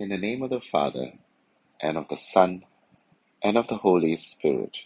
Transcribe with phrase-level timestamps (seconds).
[0.00, 1.14] In the name of the Father,
[1.82, 2.64] and of the Son,
[3.42, 4.84] and of the Holy Spirit.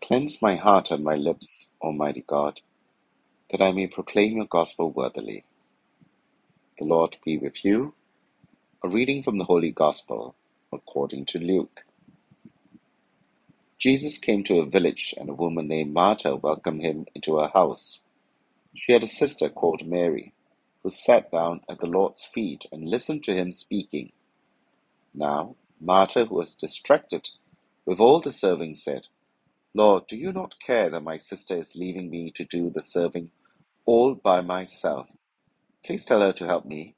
[0.00, 2.62] Cleanse my heart and my lips, Almighty God,
[3.50, 5.44] that I may proclaim your gospel worthily.
[6.78, 7.94] The Lord be with you.
[8.82, 10.34] A reading from the Holy Gospel
[10.72, 11.84] according to Luke.
[13.78, 18.08] Jesus came to a village, and a woman named Martha welcomed him into her house.
[18.74, 20.32] She had a sister called Mary,
[20.84, 24.12] who sat down at the Lord's feet and listened to him speaking.
[25.14, 27.28] Now, Martha, who was distracted
[27.86, 29.08] with all the serving, said,
[29.74, 33.30] Lord, do you not care that my sister is leaving me to do the serving
[33.86, 35.08] all by myself?
[35.84, 36.94] Please tell her to help me.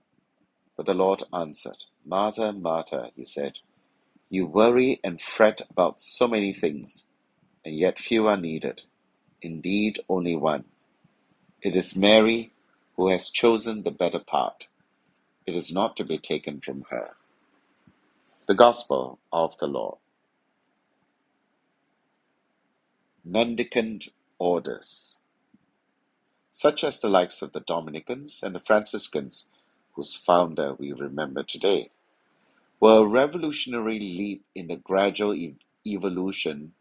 [0.76, 3.58] But the Lord answered, Martha, Martha, he said,
[4.28, 7.12] you worry and fret about so many things,
[7.64, 8.82] and yet few are needed.
[9.42, 10.64] Indeed, only one.
[11.62, 12.52] It is Mary
[12.96, 14.68] who has chosen the better part.
[15.46, 17.10] It is not to be taken from her.
[18.48, 19.98] The Gospel of the Lord.
[23.24, 25.24] Mendicant orders,
[26.50, 29.52] such as the likes of the Dominicans and the Franciscans,
[29.94, 31.90] whose founder we remember today,
[32.80, 36.72] were a revolutionary leap in the gradual e- evolution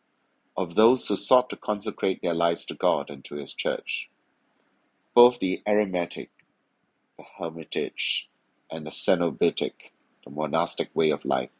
[0.57, 4.09] of those who sought to consecrate their lives to God and to His Church.
[5.15, 6.31] Both the Eremitic,
[7.17, 8.29] the Hermitage,
[8.71, 9.91] and the Cenobitic,
[10.25, 11.51] the monastic way of life,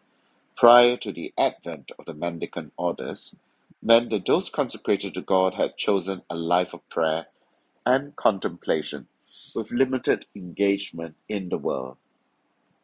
[0.57, 3.41] prior to the advent of the mendicant orders,
[3.83, 7.27] meant that those consecrated to God had chosen a life of prayer
[7.85, 9.07] and contemplation
[9.55, 11.97] with limited engagement in the world.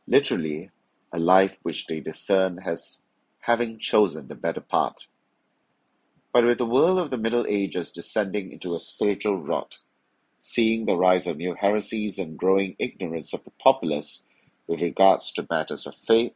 [0.08, 0.72] Literally,
[1.14, 3.04] a life which they discern as
[3.42, 5.08] having chosen the better part.
[6.34, 9.80] But with the world of the Middle Ages descending into a spiritual rot,
[10.42, 14.28] seeing the rise of new heresies and growing ignorance of the populace
[14.68, 16.34] with regards to matters of faith,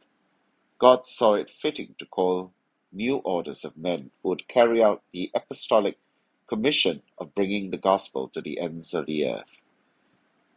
[0.78, 2.52] God saw it fitting to call
[2.92, 5.98] new orders of men who would carry out the apostolic
[6.46, 9.50] commission of bringing the gospel to the ends of the earth.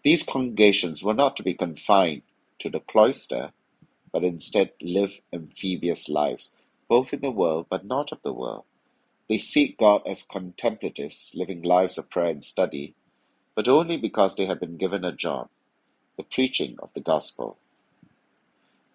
[0.03, 2.21] These congregations were not to be confined
[2.59, 3.51] to the cloister,
[4.13, 6.55] but instead live amphibious lives,
[6.87, 8.65] both in the world but not of the world.
[9.27, 12.93] They seek God as contemplatives, living lives of prayer and study,
[13.59, 15.49] but only because they have been given a job,
[16.15, 17.57] the preaching of the gospel.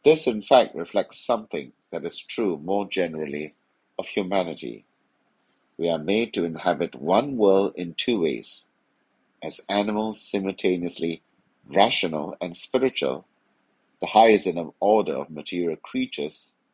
[0.05, 3.53] This, in fact, reflects something that is true more generally
[3.99, 4.87] of humanity.
[5.77, 8.71] We are made to inhabit one world in two ways
[9.43, 11.21] as animals simultaneously
[11.69, 13.27] rational and spiritual,
[14.01, 16.65] the highest in the order of material creatures,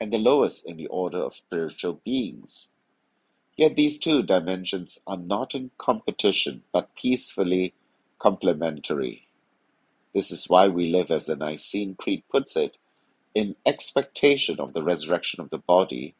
[0.00, 2.70] and the lowest in the order of spiritual beings.
[3.56, 7.74] Yet these two dimensions are not in competition but peacefully
[8.18, 9.28] complementary.
[10.14, 12.78] This is why we live, as the Nicene Creed puts it,
[13.34, 16.16] in expectation of the resurrection of the body,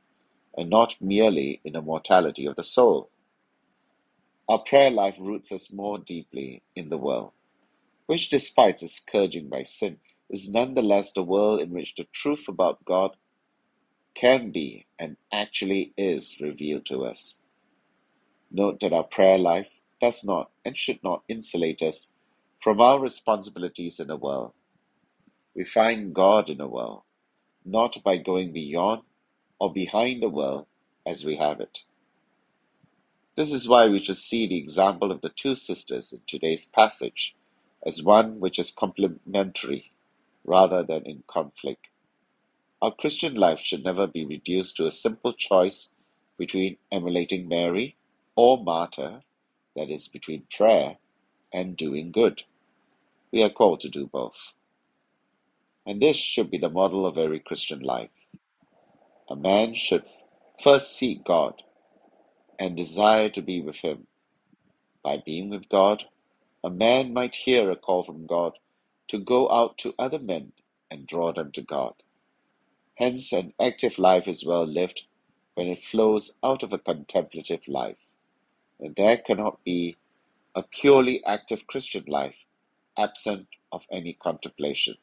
[0.57, 3.11] and not merely in the mortality of the soul.
[4.49, 7.33] Our prayer life roots us more deeply in the world,
[8.07, 12.85] which, despite its scourging by sin, is nonetheless the world in which the truth about
[12.85, 13.17] God
[14.17, 17.43] can be and actually is revealed to us.
[18.51, 19.69] Note that our prayer life
[20.01, 22.15] does not and should not insulate us
[22.61, 24.53] from our responsibilities in the world.
[25.55, 27.03] We find God in the world,
[27.65, 29.03] not by going beyond
[29.61, 30.67] or behind the world
[31.05, 31.81] as we have it.
[33.37, 37.37] This is why we should see the example of the two sisters in today's passage
[37.85, 39.93] as one which is complementary
[40.45, 41.89] rather than in conflict.
[42.83, 45.97] Our Christian life should never be reduced to a simple choice
[46.39, 47.97] between emulating Mary
[48.37, 49.23] or Martha,
[49.75, 50.99] that is, between prayer
[51.53, 52.43] and doing good.
[53.33, 54.53] We are called to do both.
[55.87, 58.11] And this should be the model of every Christian life.
[59.31, 60.05] A man should
[60.63, 61.63] first seek God
[62.59, 64.07] and desire to be with Him.
[65.03, 66.05] By being with God,
[66.63, 68.53] a man might hear a call from God
[69.09, 70.53] to go out to other men
[70.91, 71.95] and draw them to God.
[72.97, 75.07] Hence, an active life is well lived
[75.55, 77.99] when it flows out of a contemplative life.
[78.81, 79.97] And there cannot be
[80.55, 82.37] a purely active Christian life
[82.99, 84.97] absent of any contemplation.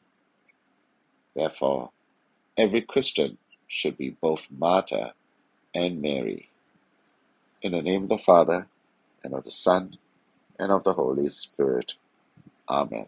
[1.36, 1.90] Therefore,
[2.56, 3.38] every Christian
[3.68, 5.14] should be both Martha
[5.74, 6.50] and Mary.
[7.62, 8.68] In the name of the Father,
[9.24, 9.98] and of the Son,
[10.58, 11.94] and of the Holy Spirit.
[12.68, 13.06] Amen.